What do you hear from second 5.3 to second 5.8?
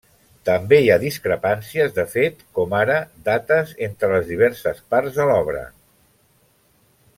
l'obra.